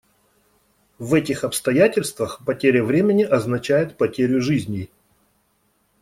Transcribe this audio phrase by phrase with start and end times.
[0.97, 4.89] В этих обстоятельствах потеря времени означает потерю жизней.